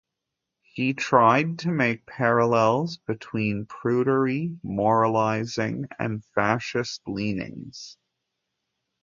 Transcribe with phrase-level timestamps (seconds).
[0.63, 7.97] He tried to make parallels between prudery, moralizing, and fascist leanings.